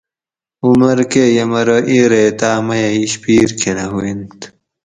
[0.65, 4.37] عمر کۤہ یمرو اِیں ریتاۤں میۤہ اِشپیر کھۤنہ ہوئینت